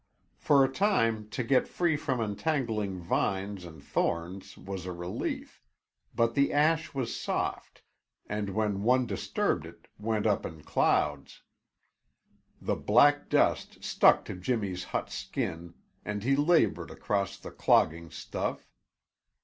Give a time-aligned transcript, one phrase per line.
[0.39, 5.61] For a time to get free from entangling vines and thorns was a relief,
[6.15, 7.83] but the ash was soft
[8.25, 11.43] and when one disturbed it, went up in clouds.
[12.59, 18.73] The black dust stuck to Jimmy's hot skin and he labored across the clogging stuff.